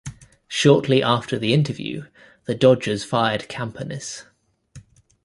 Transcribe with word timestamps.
Shortly 0.47 1.03
after 1.03 1.37
the 1.37 1.53
interview, 1.53 2.07
the 2.45 2.55
Dodgers 2.55 3.03
fired 3.03 3.41
Campanis. 3.47 4.23